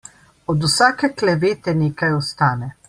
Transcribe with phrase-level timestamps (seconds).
[0.53, 2.77] Od vsake klevete nekaj ostane.